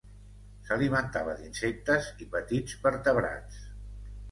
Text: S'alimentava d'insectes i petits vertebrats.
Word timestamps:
S'alimentava 0.69 1.35
d'insectes 1.41 2.09
i 2.25 2.29
petits 2.33 2.81
vertebrats. 2.89 3.63